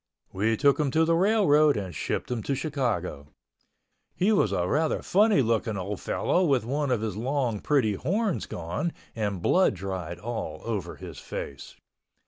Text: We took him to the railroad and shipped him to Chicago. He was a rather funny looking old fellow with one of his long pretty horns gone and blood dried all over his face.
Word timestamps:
We 0.33 0.57
took 0.57 0.79
him 0.79 0.89
to 0.97 1.05
the 1.05 1.13
railroad 1.15 1.77
and 1.77 1.93
shipped 1.93 2.31
him 2.31 2.41
to 2.41 2.55
Chicago. 2.55 3.27
He 4.15 4.31
was 4.31 4.51
a 4.51 4.67
rather 4.67 5.03
funny 5.03 5.43
looking 5.43 5.77
old 5.77 6.01
fellow 6.01 6.43
with 6.43 6.65
one 6.65 6.89
of 6.89 7.01
his 7.01 7.15
long 7.15 7.59
pretty 7.59 7.93
horns 7.93 8.47
gone 8.47 8.93
and 9.15 9.43
blood 9.43 9.75
dried 9.75 10.17
all 10.17 10.59
over 10.63 10.95
his 10.95 11.19
face. 11.19 11.75